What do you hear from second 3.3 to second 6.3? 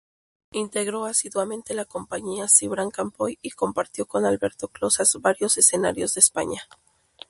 y compartió con Alberto Closas varios escenarios de